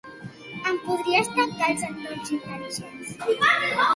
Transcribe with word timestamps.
Em 0.69 0.79
podries 0.85 1.29
tancar 1.35 1.67
els 1.73 1.85
endolls 1.89 2.33
intel·ligents? 2.39 3.13